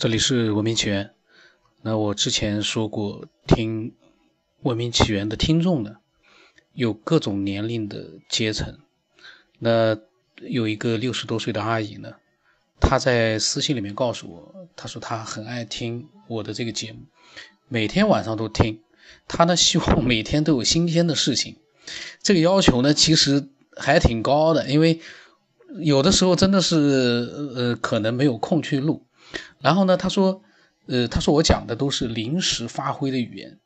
[0.00, 1.10] 这里是文明起源。
[1.82, 3.92] 那我之前说过，听
[4.62, 5.96] 文明起源的听众呢，
[6.72, 8.78] 有各种年龄的阶层。
[9.58, 9.98] 那
[10.40, 12.14] 有一个六十多岁的阿姨呢，
[12.80, 17.00] 她在私信里面告诉我，她说她很爱听我的这个节目，
[17.68, 18.80] 每天晚上都听。
[19.28, 21.56] 她呢希望每天都有新鲜的事情。
[22.22, 24.98] 这个要求呢，其实还挺高的，因为
[25.78, 29.04] 有的时候真的是呃，可能没有空去录。
[29.60, 30.42] 然后呢，他说，
[30.86, 33.58] 呃，他说我讲的都是临时发挥的语言，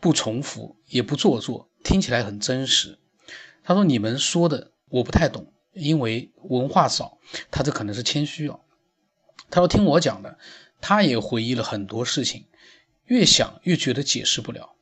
[0.00, 2.98] 不重复也不做作，听起来很真实。
[3.62, 7.18] 他说你们说的我不太懂，因为文化少。
[7.50, 8.60] 他这可能是谦虚哦。
[9.50, 10.38] 他说听我讲的，
[10.80, 12.46] 他也回忆了很多事情，
[13.06, 14.74] 越想越觉得解释不了。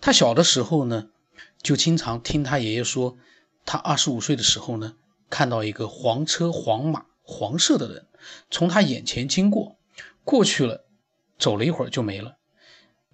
[0.00, 1.08] 他小的时候呢，
[1.62, 3.16] 就经常听他爷爷说，
[3.64, 4.96] 他二十五岁的时候呢，
[5.30, 8.06] 看到一个黄车黄马黄色的人
[8.50, 9.77] 从他眼前经过。
[10.28, 10.84] 过去了，
[11.38, 12.36] 走了一会儿就没了。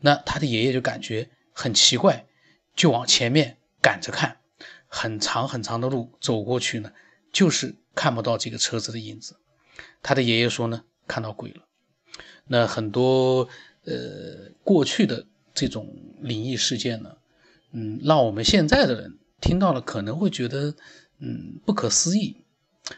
[0.00, 2.26] 那他的爷爷就感觉很奇怪，
[2.74, 4.38] 就往前面赶着看。
[4.88, 6.92] 很长很长的路走过去呢，
[7.32, 9.36] 就是看不到这个车子的影子。
[10.02, 11.62] 他的爷爷说呢，看到鬼了。
[12.48, 13.48] 那很多
[13.84, 17.16] 呃过去的这种灵异事件呢，
[17.70, 20.74] 嗯，让我们现在的人听到了可能会觉得
[21.20, 22.38] 嗯不可思议。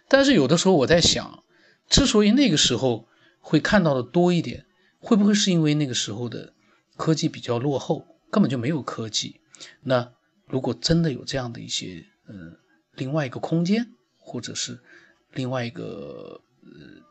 [0.08, 1.44] 但是有的时候我在想，
[1.90, 3.06] 之所以那个时候。
[3.48, 4.66] 会看到的多一点，
[4.98, 6.52] 会不会是因为那个时候的
[6.96, 9.40] 科技比较落后，根本就没有科技？
[9.82, 10.12] 那
[10.48, 12.58] 如果真的有这样的一些，呃，
[12.94, 14.80] 另外一个空间，或者是
[15.32, 17.04] 另外一个呃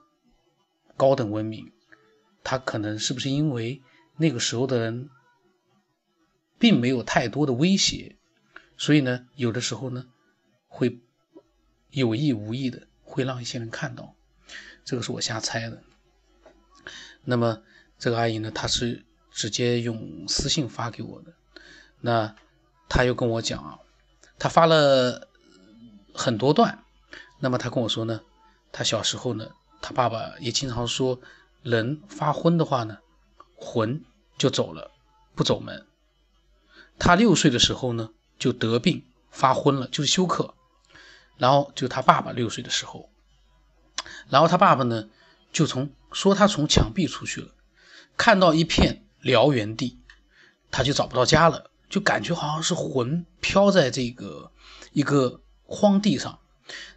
[0.97, 1.71] 高等文明，
[2.43, 3.81] 它可能是不是因为
[4.17, 5.09] 那个时候的人
[6.59, 8.17] 并没有太多的威胁，
[8.75, 10.05] 所以呢，有的时候呢，
[10.67, 10.99] 会
[11.91, 14.13] 有意无意的会让一些人看到，
[14.83, 15.81] 这个是我瞎猜的。
[17.25, 17.61] 那么
[17.97, 21.33] 这个阿姨呢，她是直接用私信发给我的。
[21.99, 22.35] 那
[22.87, 23.79] 她又跟我讲啊，
[24.37, 25.27] 她发了
[26.13, 26.83] 很多段。
[27.39, 28.21] 那么她跟我说呢，
[28.71, 29.49] 她小时候呢，
[29.81, 31.19] 她爸爸也经常说，
[31.63, 32.99] 人发昏的话呢，
[33.55, 34.03] 魂
[34.37, 34.91] 就走了，
[35.33, 35.85] 不走门。
[36.99, 40.53] 他六岁的时候呢，就得病发昏了，就是休克。
[41.37, 43.09] 然后就他爸爸六岁的时候，
[44.29, 45.09] 然后他爸爸呢。
[45.55, 47.47] 就从说他从墙壁出去了，
[48.17, 50.01] 看到一片燎原地，
[50.69, 54.51] 他就找不到家了，就感觉好像是魂飘在这个
[54.91, 56.39] 一个荒地上，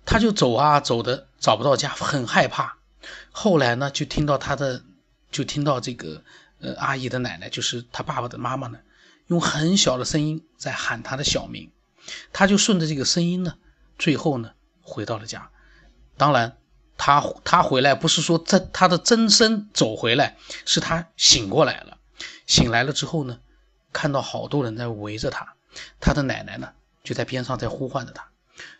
[0.04, 2.78] 他就走啊走的找不到家，很害怕。
[3.30, 4.82] 后来呢，就听到他的，
[5.30, 6.24] 就听到这个
[6.58, 8.80] 呃阿姨的奶奶，就是他爸爸的妈妈呢，
[9.28, 11.70] 用很小的声音在喊他的小名，
[12.32, 13.54] 他就顺着这个声音呢，
[13.96, 14.50] 最后呢
[14.82, 15.48] 回到了家，
[16.16, 16.56] 当然。
[16.98, 20.36] 他他回来不是说真他的真身走回来，
[20.66, 21.96] 是他醒过来了。
[22.44, 23.38] 醒来了之后呢，
[23.92, 25.54] 看到好多人在围着他，
[26.00, 26.72] 他的奶奶呢
[27.04, 28.28] 就在边上在呼唤着他。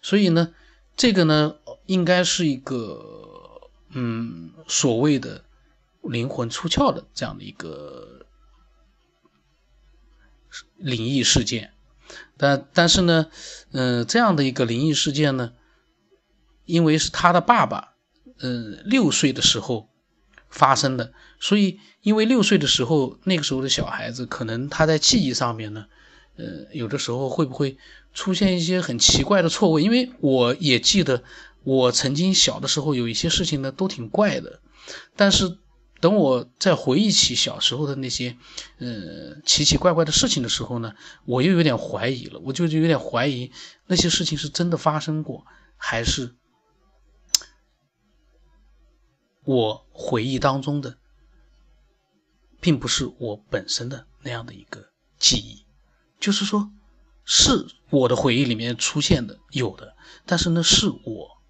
[0.03, 0.53] 所以呢，
[0.97, 1.55] 这个呢
[1.87, 5.45] 应该是一个嗯所谓的
[6.03, 8.27] 灵魂出窍的这样的一个
[10.77, 11.73] 灵异事件。
[12.37, 13.31] 但但是呢，
[13.71, 15.53] 嗯这样的一个灵异事件呢，
[16.65, 17.95] 因为是他的爸爸。
[18.41, 19.89] 嗯，六岁的时候
[20.49, 25.87] 发生的，所以因为六岁的时候，那个时候的小孩子可能他在记忆上面呢，
[26.37, 27.77] 呃，有的时候会不会
[28.15, 29.83] 出现一些很奇怪的错位？
[29.83, 31.23] 因为我也记得
[31.65, 34.61] 我曾经小的时候有一些事情呢都挺怪的，
[35.17, 35.59] 但是
[36.01, 38.37] 等我在回忆起小时候的那些
[38.79, 40.95] 呃奇奇怪怪的事情的时候呢，
[41.27, 43.51] 我又有点怀疑了，我就有点怀疑
[43.89, 45.45] 那些事情是真的发生过
[45.77, 46.37] 还是。
[49.49, 50.99] 我回忆当中的，
[52.61, 55.65] 并不是我本身的那样的一个记忆，
[56.21, 56.71] 就是说，
[57.25, 61.41] 是我的回忆里面出现的有的，但是呢，是我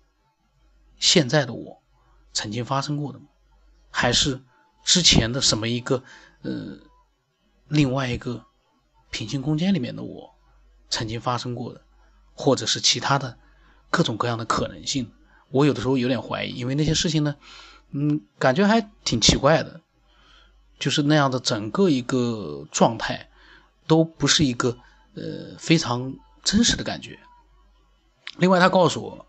[1.01, 1.83] 现在的我
[2.33, 3.27] 曾经发生过的吗？
[3.91, 4.44] 还是
[4.85, 6.05] 之前的什么一个
[6.43, 6.79] 呃
[7.67, 8.44] 另外一个
[9.11, 10.37] 平行空间里面的我
[10.89, 11.83] 曾经发生过的，
[12.33, 13.37] 或者是其他的
[13.91, 15.11] 各种各样的可能性？
[15.49, 17.35] 我有的时候有点怀疑，因为那些事情呢。
[17.90, 19.81] 嗯，感觉还挺奇怪的，
[20.79, 23.31] 就是那样的整个一个状态，
[23.87, 24.76] 都不是一个
[25.14, 27.19] 呃非常真实的感觉。
[28.37, 29.26] 另外，他告诉我，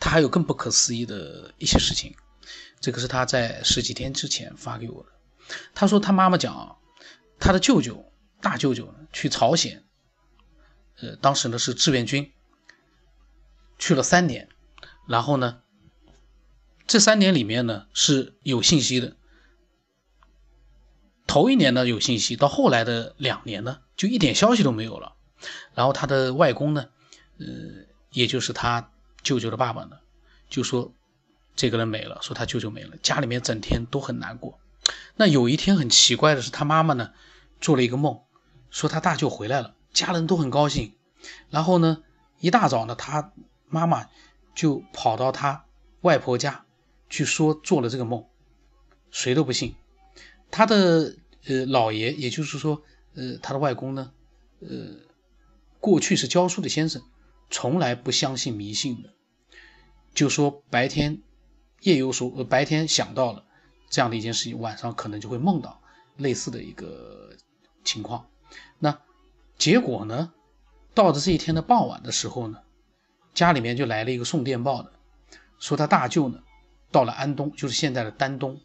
[0.00, 2.16] 他还有更不可思议的一些事情。
[2.80, 5.10] 这个是他在十几天之前发给我的。
[5.74, 6.78] 他说他妈妈讲，
[7.38, 8.10] 他的舅舅
[8.40, 9.84] 大舅舅去朝鲜，
[11.00, 12.32] 呃，当时呢是志愿军，
[13.78, 14.48] 去了三年，
[15.06, 15.60] 然后呢。
[16.90, 19.16] 这三年里面呢是有信息的，
[21.28, 25.14] 头一年呢有信息，到后来的两年呢就一点消息都没有了。
[25.72, 26.86] 然后他的外公呢，
[27.38, 27.46] 呃，
[28.10, 28.90] 也就是他
[29.22, 29.98] 舅舅的爸爸呢，
[30.48, 30.92] 就说
[31.54, 34.58] 这个人没了，说他舅舅没了，家里面整天都很难过。
[35.14, 37.12] 那有一天很奇怪的是，他妈妈呢
[37.60, 38.22] 做了一个梦，
[38.72, 40.96] 说他大舅回来了，家人都很高兴。
[41.50, 42.02] 然后呢，
[42.40, 43.32] 一大早呢，他
[43.68, 44.08] 妈妈
[44.56, 45.66] 就跑到他
[46.00, 46.64] 外婆家
[47.10, 48.24] 去说做了这个梦，
[49.10, 49.74] 谁都不信。
[50.50, 52.82] 他的呃老爷，也就是说
[53.14, 54.12] 呃他的外公呢，
[54.60, 54.68] 呃
[55.78, 57.02] 过去是教书的先生，
[57.50, 59.10] 从来不相信迷信的，
[60.14, 61.20] 就说白天
[61.82, 63.44] 夜游说呃白天想到了
[63.90, 65.82] 这样的一件事情，晚上可能就会梦到
[66.16, 67.36] 类似的一个
[67.84, 68.26] 情况。
[68.78, 68.98] 那
[69.58, 70.32] 结果呢？
[70.92, 72.58] 到了这一天的傍晚的时候呢，
[73.32, 74.92] 家里面就来了一个送电报的，
[75.60, 76.42] 说他大舅呢
[76.90, 78.60] 到了安东，就是现在的丹东。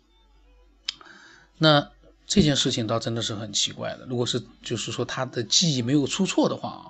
[1.57, 1.92] 那
[2.25, 4.06] 这件事情倒真的是很奇怪的。
[4.06, 6.86] 如果是就是说他的记忆没有出错的话啊，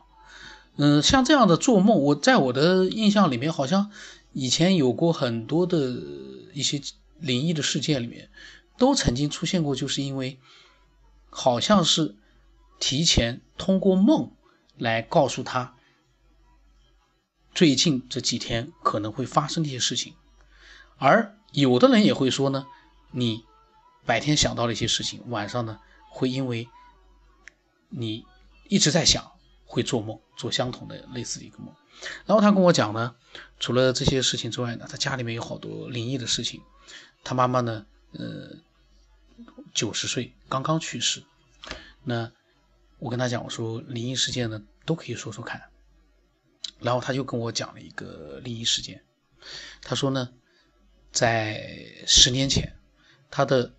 [0.78, 3.92] 嗯，像这样的做梦，我在我的印象里面好像
[4.34, 5.78] 以前有过很多的
[6.54, 6.82] 一些
[7.20, 8.30] 灵异的事件里面，
[8.78, 10.40] 都曾经出现过，就是因为
[11.30, 12.16] 好像是
[12.80, 14.32] 提前通过梦。
[14.78, 15.74] 来告诉他，
[17.54, 20.16] 最近这几天可能会发生的一些事情，
[20.97, 22.65] 而有的人也会说呢，
[23.12, 23.45] 你
[24.06, 26.68] 白天想到了一些事情，晚上呢会因为
[27.89, 28.25] 你
[28.69, 29.31] 一直在想，
[29.65, 31.74] 会做梦，做相同的类似一个梦。
[32.25, 33.15] 然后他跟我讲呢，
[33.59, 36.62] 除了这些事情之外呢，他家里面有好多灵异的事情。
[37.24, 38.56] 他妈妈呢，呃，
[39.74, 41.24] 九十岁刚刚去世，
[42.03, 42.31] 那。
[42.98, 45.62] 我跟他讲，我说灵异事件呢都可以说说看，
[46.80, 49.03] 然后他就跟我讲了一个灵异事件。
[49.81, 50.30] 他说呢，
[51.15, 51.65] 在
[52.06, 52.75] 十年前，
[53.31, 53.73] 他的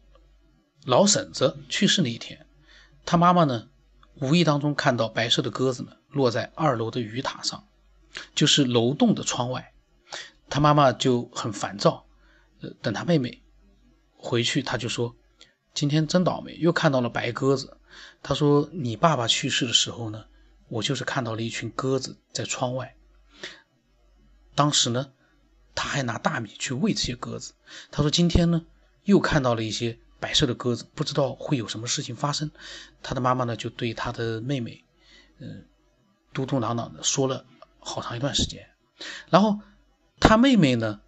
[0.86, 2.46] 老婶子去世那一天，
[3.04, 3.68] 他妈妈呢
[4.14, 7.68] 无意当中看到白色的鸽子呢落在二楼的雨塔上，
[8.34, 9.74] 就是楼栋的窗外，
[10.48, 12.06] 他妈妈就很烦躁。
[12.62, 13.42] 呃，等他妹妹
[14.16, 15.14] 回去，他就说
[15.74, 17.76] 今天真倒霉，又看到了白鸽子。
[18.22, 20.24] 他说：“你爸爸去世的时候呢，
[20.68, 22.96] 我就是看到了一群鸽子在窗外。
[24.54, 25.12] 当时呢，
[25.76, 27.52] 他还拿大米去喂这些鸽子。
[27.92, 28.64] 他说今天呢，
[29.04, 32.50] 又看到了一些白色的鸽子，不知道会有什么事情发生。
[33.00, 34.84] 他的妈妈呢，就对他的妹妹，
[35.38, 35.66] 嗯，
[36.32, 37.44] 嘟嘟囔囔的说了
[37.78, 38.68] 好长一段时间。
[39.30, 39.60] 然后
[40.18, 41.00] 他妹妹呢，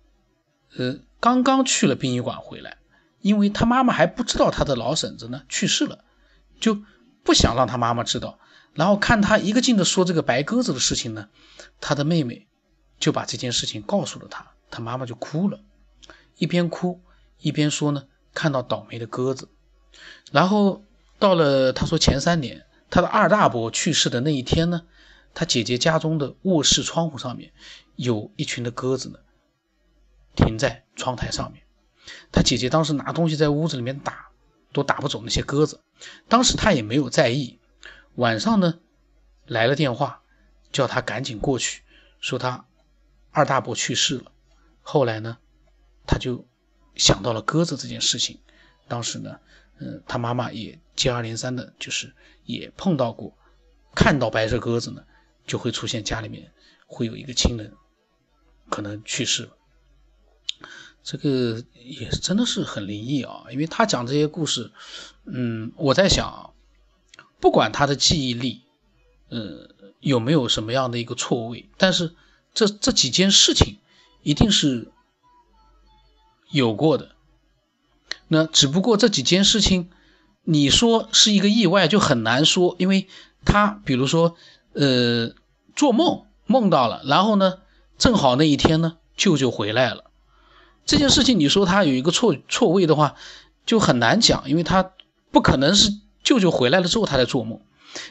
[0.77, 2.79] 呃，刚刚去了殡仪馆回来，
[3.21, 6.05] 因为他妈妈还不知道他的老婶子呢去世了。”
[6.61, 6.83] 就
[7.23, 8.41] 不想让他妈妈知道，
[8.75, 11.29] 然后看他一个劲的说这个白鸽子的事情呢，
[11.81, 12.49] 他的妹妹
[12.99, 15.61] 就把这件事情告诉了他，他妈妈就哭了，
[16.37, 17.01] 一边哭
[17.39, 19.49] 一边说呢，看到倒霉的鸽子。
[20.33, 20.85] 然后
[21.19, 24.87] 到了他说前三年，他的二大伯去世的那一天呢，
[25.35, 27.53] 他姐姐家中的卧室窗户上面
[27.97, 29.19] 有一群的鸽子呢，
[30.37, 31.63] 停在窗台上面，
[32.33, 34.27] 他姐姐当时拿东西在屋子里面打。
[34.71, 35.81] 都打不走那些鸽子，
[36.29, 37.59] 当时他也没有在意。
[38.17, 38.81] 晚上呢，
[39.47, 40.21] 来了电话，
[40.71, 41.81] 叫他赶紧过去，
[42.21, 42.67] 说他
[43.31, 44.31] 二大伯去世了。
[44.91, 45.37] 后来呢，
[46.07, 46.47] 他就
[46.97, 48.41] 想到了鸽子这件事情。
[48.89, 49.39] 当时呢，
[49.81, 52.15] 嗯，他妈妈也接二连三的，就是
[52.47, 53.37] 也碰到过，
[53.95, 55.05] 看到白色鸽子呢，
[55.47, 56.53] 就会出现家里面
[56.87, 57.75] 会有一个亲人
[58.71, 59.59] 可能去世了。
[61.03, 64.73] 这个也真的是很灵异啊，因为他讲这些故事，
[65.27, 66.55] 嗯，我在想，
[67.41, 68.63] 不管他的记忆力，
[69.29, 69.69] 呃，
[70.01, 72.15] 有没有什么样的一个错位，但是
[72.55, 73.77] 这这几件事情
[74.23, 74.91] 一定是
[76.51, 77.11] 有过的。
[78.29, 79.91] 那只不过这几件事情，
[80.45, 83.09] 你说是一个意外就很难说，因为
[83.45, 84.37] 他比如说，
[84.75, 85.33] 呃，
[85.75, 87.59] 做梦梦到了，然后呢，
[87.97, 90.05] 正好那一天呢，舅舅回来了。
[90.85, 93.15] 这件事情，你说他有一个错错位的话，
[93.65, 94.93] 就很难讲，因为他
[95.31, 95.91] 不可能是
[96.23, 97.61] 舅舅回来了之后他在做梦，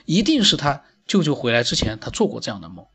[0.06, 2.86] 一定是他舅舅回来之前他做过这样的梦。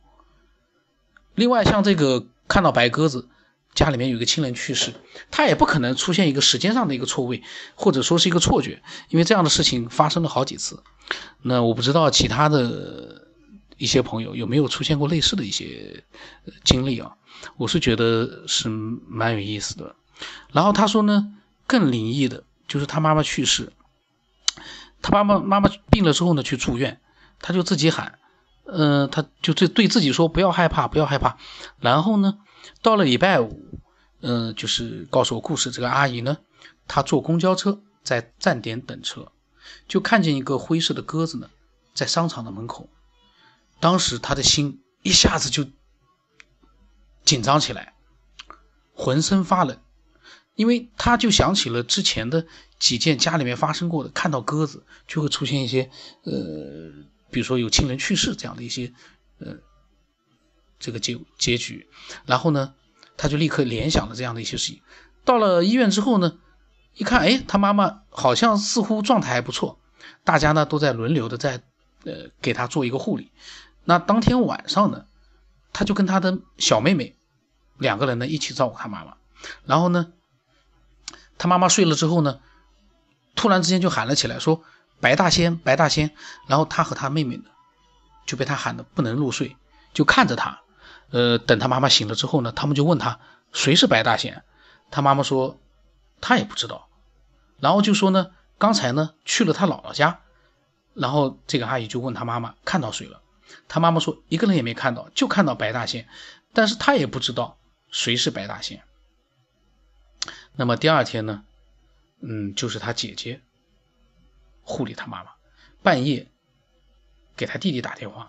[1.34, 3.28] 另外，像这个看到白鸽子，
[3.74, 4.92] 家里面有一个亲人去世，
[5.30, 7.42] 他也不可能出现一个时间上的一个错位，
[7.74, 10.82] 或者说是一个错觉，因为这样的事情发生了好几次。
[11.42, 13.26] 那我不知道其他的
[13.76, 16.04] 一些朋友有没有出现过类似的一些
[16.64, 17.12] 经历啊？
[17.56, 19.96] 我是觉得是蛮有意思的，
[20.52, 21.34] 然后他说呢，
[21.66, 23.72] 更灵异的就是他妈妈去世，
[25.00, 27.00] 他妈妈妈妈病了之后呢，去住院，
[27.40, 28.18] 他就自己喊，
[28.72, 31.36] 嗯，他就对对自己说不要害怕，不要害怕。
[31.78, 32.38] 然后呢，
[32.80, 33.80] 到了礼拜五，
[34.20, 36.38] 嗯，就是告诉我故事这个阿姨呢，
[36.88, 39.30] 她坐公交车在站点等车，
[39.86, 41.50] 就看见一个灰色的鸽子呢，
[41.94, 42.88] 在商场的门口。
[43.78, 45.66] 当时他的心一下子就
[47.24, 47.94] 紧张起来，
[48.94, 49.78] 浑身发冷，
[50.54, 52.46] 因为他就想起了之前的
[52.78, 55.90] 几件家里面发生过的，看到鸽子就会出现一些
[56.22, 56.32] 呃，
[57.32, 58.92] 比如说有亲人去世这样的一些
[59.40, 59.56] 呃
[60.78, 61.88] 这个结结局。
[62.26, 62.74] 然后呢，
[63.16, 64.82] 他就立刻联想了这样的一些事情。
[65.24, 66.38] 到了医院之后呢。
[66.94, 69.78] 一看，哎，他妈妈好像似乎状态还不错，
[70.24, 71.62] 大家呢都在轮流的在，
[72.04, 73.32] 呃，给他做一个护理。
[73.84, 75.06] 那当天晚上呢，
[75.72, 77.16] 他就跟他的小妹妹
[77.78, 79.16] 两个人呢一起照顾他妈妈。
[79.64, 80.12] 然后呢，
[81.38, 82.40] 他妈妈睡了之后呢，
[83.34, 84.62] 突然之间就喊了起来，说
[85.02, 86.12] ：“白大仙，白大仙！”
[86.48, 87.44] 然后他和他妹妹呢
[88.24, 89.54] 就被他喊的不能入睡，
[89.92, 90.62] 就看着他。
[91.10, 93.20] 呃，等他妈妈醒了之后呢，他们就问他
[93.52, 94.42] 谁是白大仙，
[94.90, 95.58] 他妈妈说。
[96.24, 96.88] 他也不知道，
[97.58, 100.20] 然后就说呢，刚才呢去了他姥姥家，
[100.94, 103.20] 然后这个阿姨就问他妈妈看到谁了，
[103.66, 106.06] 他妈妈说一个人也没看到，就看到白大仙，
[106.52, 107.58] 但是他也不知道
[107.90, 108.84] 谁是白大仙。
[110.54, 111.42] 那么第二天呢，
[112.20, 113.40] 嗯，就是他姐姐
[114.62, 115.30] 护理他妈妈，
[115.82, 116.30] 半夜
[117.36, 118.28] 给他弟弟打电话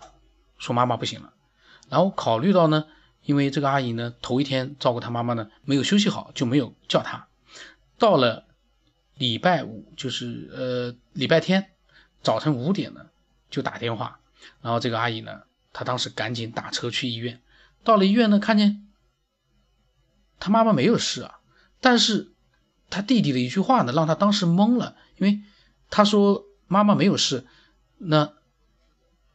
[0.58, 1.32] 说妈妈不行了，
[1.88, 2.86] 然后考虑到呢，
[3.22, 7.28] 因为这个阿姨呢头一天照顾他妈妈呢没有休息好，就没有叫他。
[7.98, 8.46] 到了
[9.14, 11.70] 礼拜五，就是呃礼拜天
[12.22, 13.06] 早晨五点呢，
[13.50, 14.18] 就打电话，
[14.60, 17.40] 然后这个阿姨呢，她当时赶紧打车去医院。
[17.84, 18.88] 到了医院呢，看见
[20.40, 21.38] 他妈妈没有事啊，
[21.80, 22.32] 但是
[22.90, 25.42] 他弟弟的一句话呢，让他当时懵了，因为
[25.90, 27.44] 他说妈妈没有事，
[27.98, 28.32] 那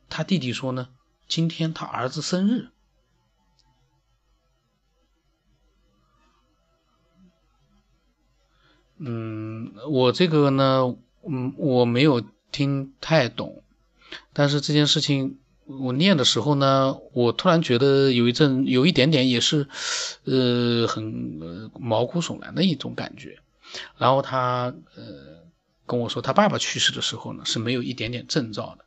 [0.09, 0.89] 他弟弟说呢，
[1.27, 2.69] 今天他儿子生日。
[8.97, 13.63] 嗯，我这个呢，嗯，我没有听太懂，
[14.33, 19.69] 但是这件事情我念的时候呢，我突然觉得有一阵有一点点也是，
[20.25, 23.39] 呃，很毛骨悚然的一种感觉。
[23.97, 25.47] 然后他呃
[25.89, 28.85] 跟我说，他爸爸去世的时候呢是没有一点点征兆的，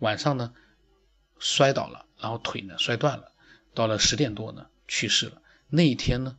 [0.00, 0.52] 晚上呢
[1.38, 3.32] 摔倒了，然后腿呢摔断了，
[3.72, 5.40] 到了十点多呢去世了。
[5.68, 6.36] 那一天呢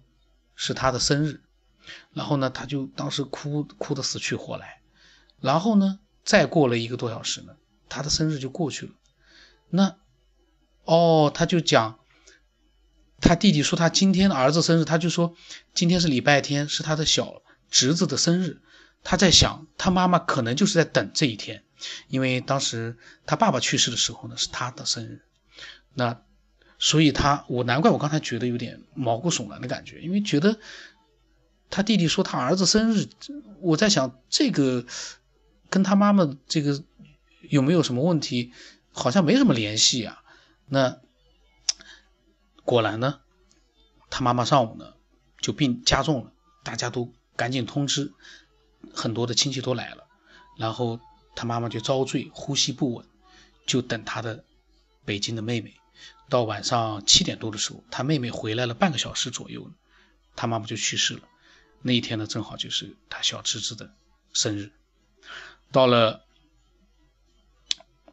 [0.53, 1.41] 是他的生日。
[2.13, 4.82] 然后呢，他就当时哭哭得死去活来，
[5.39, 7.56] 然后呢，再过了一个多小时呢，
[7.89, 8.91] 他的生日就过去了。
[9.68, 9.98] 那，
[10.86, 12.00] 哦，他就讲，
[13.20, 15.36] 他弟弟说他今天的儿子生日，他就说
[15.74, 17.41] 今天是礼拜天，是他的小
[17.72, 18.62] 侄子的生日。
[19.03, 21.63] 他在想，他妈妈可能就是在等这一天，
[22.08, 25.24] 因为当时他爸爸去世的时候呢，是他的生日。
[25.93, 26.22] 那，
[26.79, 30.60] 所以他我难怪我刚才觉得有点毛骨悚然的感觉，因为觉得。
[31.74, 33.08] 他弟弟说他儿子生日，
[33.62, 34.86] 我在想这个
[35.70, 36.84] 跟他妈妈这个
[37.50, 38.51] 有没有什么问题？
[38.91, 40.22] 好像没什么联系啊。
[40.65, 41.00] 那
[42.65, 43.22] 果然呢，
[44.10, 44.96] 他妈妈上午呢
[45.39, 46.34] 就病加重了，
[46.65, 48.12] 大家都赶紧通知，
[48.93, 50.07] 很多的亲戚都来了，
[50.57, 51.00] 然后
[51.35, 53.05] 他妈妈就遭罪，呼吸不稳，
[53.65, 54.43] 就等他的
[55.05, 55.75] 北京的妹妹。
[56.29, 59.69] 到晚上七点多的时候，他妹妹回来了半个小时左右，
[60.35, 61.23] 他妈妈就去世了。
[61.81, 63.93] 那一天呢，正好就是他小侄子的
[64.33, 64.71] 生日。
[65.71, 66.25] 到了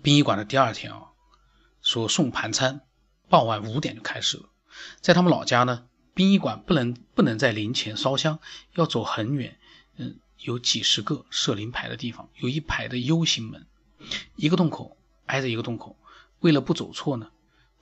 [0.02, 1.12] 殡仪馆的第二天啊，
[1.80, 2.80] 说送盘餐，
[3.28, 4.48] 傍晚五点就开始了。
[5.00, 8.40] 在他们老家呢，殡仪馆不能不能在灵前烧香，
[8.74, 9.58] 要走很远。
[9.96, 13.66] 嗯，有几十个设灵牌的地方，有一排的 U 型门，
[14.36, 15.98] 一个洞口挨着一个洞口。
[16.40, 17.30] 为了不走错呢，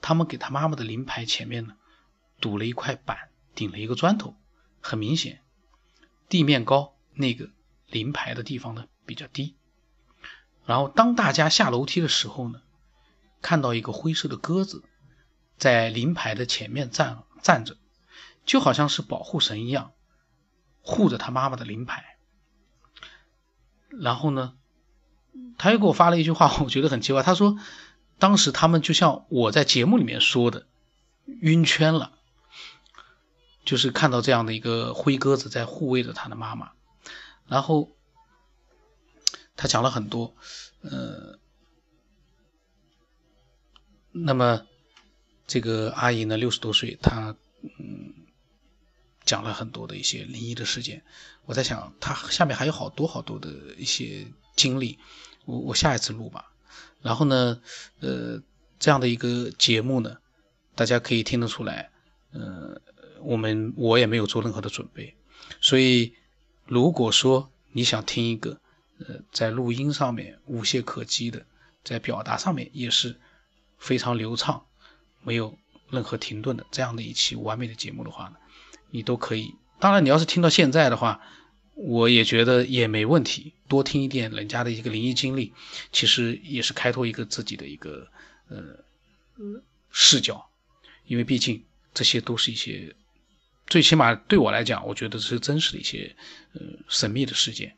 [0.01, 1.77] 他们给他妈妈的灵牌前面呢，
[2.41, 4.35] 堵了一块板，顶了一个砖头，
[4.81, 5.41] 很明显。
[6.27, 7.51] 地面高，那个
[7.85, 9.55] 临牌的地方呢比较低。
[10.65, 12.61] 然后当大家下楼梯的时候呢，
[13.41, 14.83] 看到一个灰色的鸽子
[15.57, 17.77] 在临牌的前面站站着，
[18.43, 19.93] 就好像是保护神一样，
[20.81, 22.16] 护着他妈妈的灵牌。
[23.99, 24.53] 然后呢，
[25.57, 27.23] 他又给我发了一句话，我觉得很奇怪。
[27.23, 27.57] 他说，
[28.19, 30.67] 当时他们就像我在节目里面说的，
[31.41, 32.13] 晕圈了。
[33.65, 36.71] 就是看到这样的一个灰鸽子在护卫着他的妈妈，
[37.47, 37.91] 然后
[39.57, 40.33] 他讲了很多，
[40.83, 41.37] 呃，
[44.13, 44.61] 那么
[45.47, 47.35] 这个阿姨呢六十多岁，她
[47.77, 48.13] 嗯
[49.27, 51.03] 讲了很多的一些灵异的事件。
[51.45, 54.97] 我在想，他下面还有好多好多的一些经历，
[55.45, 56.51] 我我下一次录吧。
[57.03, 57.61] 然后呢，
[57.99, 58.41] 呃，
[58.79, 60.17] 这样的一个节目呢，
[60.73, 61.91] 大家可以听得出来，
[62.31, 62.81] 呃。
[63.19, 65.15] 我们我也没有做任何的准备，
[65.59, 66.13] 所以
[66.67, 68.61] 如果说你想听一个
[68.99, 71.43] 呃，在录音上面无懈可击的，
[71.83, 73.19] 在表达上面也是
[73.79, 74.63] 非常流畅，
[75.23, 75.57] 没有
[75.89, 78.35] 任何停顿的这样的一期完美的节目的话呢，
[78.91, 79.55] 你都可以。
[79.79, 81.21] 当然，你要是听到现在的话，
[81.75, 83.53] 我也觉得也没问题。
[83.67, 85.53] 多听一点人家的一个灵异经历，
[85.91, 88.07] 其实也是开拓一个自己的一个
[88.47, 88.63] 呃
[89.91, 90.49] 视角，
[91.05, 92.95] 因为毕竟这些都是一些，
[93.67, 96.15] 最起码对我来讲，我觉得是真实的一些
[96.53, 97.75] 呃神秘的事件。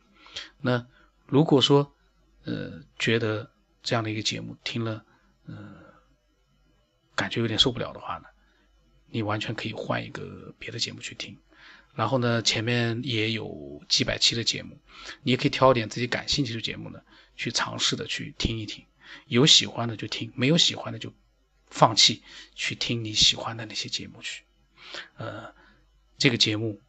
[0.61, 0.85] 那
[1.25, 1.91] 如果说
[2.45, 3.49] 呃觉得
[3.81, 5.03] 这样的一个节目听了
[5.47, 5.55] 呃
[7.15, 8.25] 感觉有点受不了的话呢，
[9.11, 11.37] 你完全可以换一个别的节目去听。
[11.95, 14.77] 然后呢，前面也有几百期的节目，
[15.23, 17.01] 你也可以挑点自己感兴趣的节目呢，
[17.35, 18.85] 去尝试的去听一听。
[19.27, 21.11] 有喜欢的就听，没有喜欢的就
[21.67, 22.21] 放弃，
[22.55, 24.43] 去听你喜欢的那些节目去。
[25.17, 25.53] 呃，
[26.17, 26.79] 这个节目，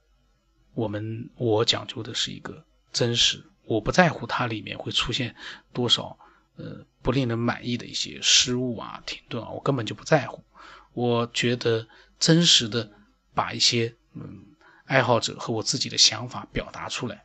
[0.75, 5.35] 我们我讲究的是一个真实，我不在乎它里面会出现
[5.73, 6.19] 多少
[6.57, 10.45] 呃不令人满意的一些失误啊、停顿啊，我根本就不在乎。
[10.93, 11.89] 我觉得
[12.21, 12.93] 真实的
[13.35, 14.47] 把一些嗯。
[14.91, 17.25] 爱好者和我自己的想法表达出来，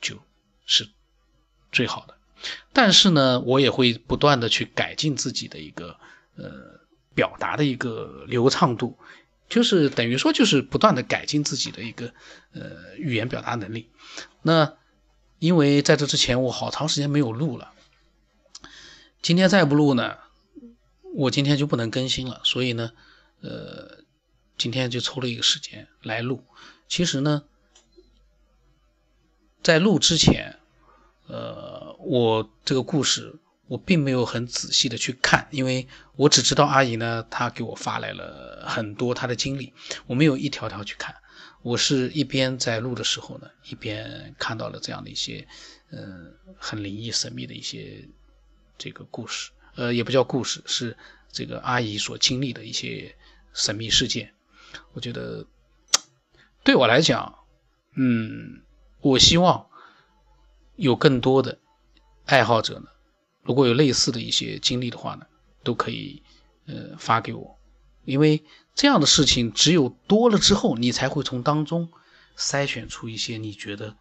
[0.00, 0.18] 就
[0.64, 0.88] 是
[1.70, 2.16] 最好的。
[2.72, 5.98] 但是呢，我也会不断的去改进自己的一个
[6.36, 6.80] 呃
[7.14, 8.96] 表达的一个流畅度，
[9.50, 12.14] 就是等于说就是不断的改进自己的一个
[12.54, 13.90] 呃语言表达能力。
[14.40, 14.72] 那
[15.38, 17.74] 因为在这之前我好长时间没有录了，
[19.20, 20.16] 今天再不录呢，
[21.14, 22.40] 我今天就不能更新了。
[22.44, 22.92] 所以呢，
[23.42, 24.03] 呃，
[24.56, 26.44] 今天就抽了一个时间来录。
[26.88, 27.44] 其实呢，
[29.62, 30.58] 在录之前，
[31.26, 33.34] 呃，我这个故事
[33.66, 39.72] 我并没有很仔细的去看，因为我只知道阿姨呢，她给我发来了很多她的经历，
[40.06, 41.14] 我没有一条条去看。
[41.62, 45.48] 我是一边在录的时候呢，一边看到了这样的一些，
[45.90, 48.06] 呃，很灵异神秘的一些
[48.76, 50.94] 这个故事，呃，也不叫故事，是
[51.32, 53.16] 这个阿姨所经历的一些
[53.54, 54.34] 神秘事件。
[54.92, 55.46] 我觉得。
[56.62, 57.40] 对我来讲，
[57.94, 58.62] 嗯，
[59.02, 59.66] 我希望
[60.76, 61.58] 有更多的
[62.24, 62.86] 爱好者呢，
[63.42, 65.26] 如果有类似的一些经历的话呢，
[65.62, 66.22] 都可以
[66.64, 67.58] 呃发给我，
[68.06, 68.42] 因为
[68.74, 71.90] 这样的事情只有多了之后，你才会从当中
[72.34, 73.98] 筛选出一些你觉得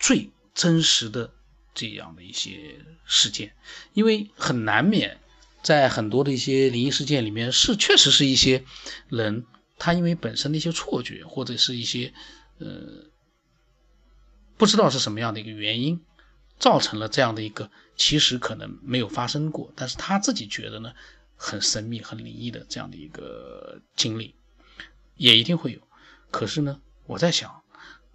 [0.00, 1.34] 最真实的
[1.74, 3.54] 这样的一些事件，
[3.92, 5.20] 因为很难免
[5.62, 8.64] 在很多的一些灵异事件里面，是确实是一些
[9.10, 9.44] 人。
[9.78, 12.12] 他因为本身的一些错觉，或者是一些
[12.58, 13.10] 呃
[14.56, 16.00] 不知道是什么样的一个原因，
[16.58, 20.92] 造成了这样的一个其实可能没有发生过，但是他自己觉得呢
[21.36, 24.34] 很神秘、很灵异的这样的一个经历，
[25.16, 25.80] 也一定会有。
[26.30, 27.62] 可是呢，我在想，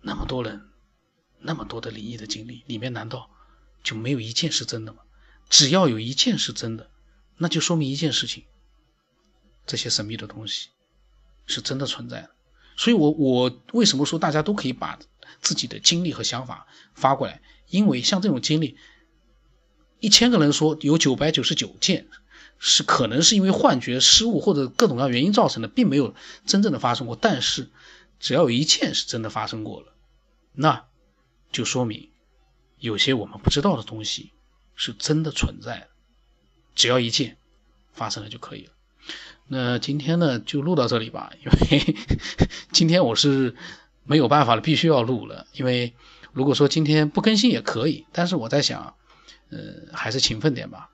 [0.02, 0.70] 那么多人，
[1.40, 3.30] 那么多的灵异的经历里面，难道
[3.84, 5.04] 就没有一件是真的吗？
[5.50, 6.90] 只要有一件是真的，
[7.38, 8.46] 那就说明一件事情：
[9.66, 10.70] 这些神秘的东西。
[11.46, 12.30] 是真的存在的，
[12.78, 15.00] 所以，我我为什么说大家都可以把
[15.42, 17.42] 自己的经历和想法发过来？
[17.70, 18.78] 因为像这种经历，
[20.00, 22.08] 一千个人说有九百九十九件
[22.58, 27.16] 是可能是因为幻觉、失误或者各种各样原因造成的，并没有真正的发生过。
[27.16, 27.70] 但是，
[28.20, 29.94] 只要有一件是真的发生过了，
[30.54, 30.86] 那
[31.52, 32.10] 就说明
[32.78, 34.32] 有些我们不知道的东西
[34.76, 35.88] 是真的存在的。
[36.74, 37.38] 只要一件
[37.94, 38.72] 发生了就可以了。
[39.54, 41.96] 那今天呢，就录到这里吧，因为
[42.72, 43.54] 今天我是
[44.06, 45.46] 没有办法了，必须要录了。
[45.52, 45.94] 因为
[46.32, 48.96] 如果说今天不更新也可以，但是我在想，
[49.50, 49.60] 呃，
[49.92, 50.90] 还是勤奋点吧。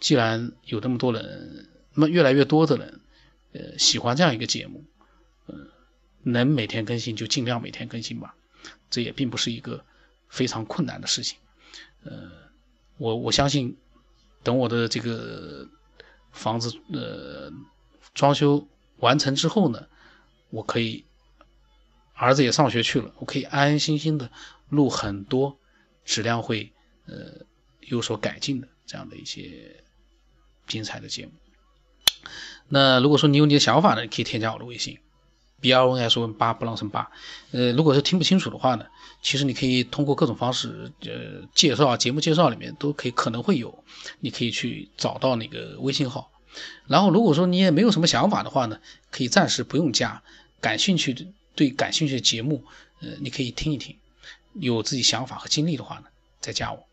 [0.00, 3.00] 既然有那么多人，那么越来越多的人，
[3.52, 4.82] 呃，喜欢这样一个节目，
[5.46, 5.68] 嗯，
[6.24, 8.34] 能每天更新就尽量每天更新吧。
[8.90, 9.84] 这也并不是一个
[10.28, 11.38] 非常困难的事情。
[12.02, 12.12] 呃，
[12.98, 13.76] 我我相信，
[14.42, 15.68] 等我的这个
[16.32, 17.52] 房子，呃。
[18.14, 18.66] 装修
[18.98, 19.86] 完成之后呢，
[20.50, 21.04] 我可以，
[22.14, 24.30] 儿子也上学去了，我可以安安心心的
[24.68, 25.58] 录很多
[26.04, 26.72] 质量会
[27.06, 27.44] 呃
[27.80, 29.84] 有所改进的这样的一些
[30.66, 31.32] 精彩的节目。
[32.68, 34.98] 那如果说你有你的想法呢，可以添加我的微信
[35.60, 37.10] ，b r n s 八不浪声八。
[37.50, 38.86] 呃，如果是听不清楚的话呢，
[39.22, 43.84] 其实你可以通过各种方式，呃，介绍节目介绍里面都可以可能会有，
[44.20, 46.30] 你可以去找到那个微信号。
[46.86, 50.22] 然后，如果说你也没有什么想法的话呢，可以暂时不用加。
[50.60, 52.64] 感兴趣的对感兴趣的节目，
[53.00, 53.98] 呃，你可以听一听。
[54.54, 56.06] 有自己想法和经历的话呢，
[56.40, 56.86] 再加我。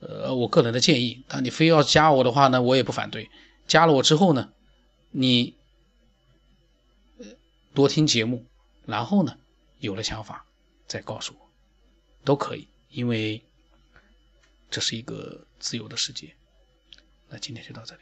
[0.00, 3.30] 呃，我个人的建议，但你非要加我的话呢，我也不反对。
[3.66, 4.52] 加了我之后呢，
[5.10, 5.54] 你
[7.18, 7.26] 呃
[7.74, 8.44] 多听节目，
[8.84, 9.36] 然后呢，
[9.78, 10.44] 有了想法
[10.86, 11.50] 再告诉我，
[12.24, 12.68] 都可以。
[12.90, 13.42] 因为
[14.70, 16.34] 这是一个自由的世界。
[17.28, 18.00] 那今天就到这里。